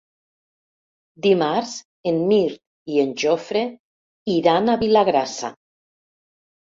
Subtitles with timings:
[1.25, 1.75] Dimarts
[2.13, 2.59] en Mirt
[2.95, 3.63] i en Jofre
[4.37, 5.53] iran a Vilagrassa.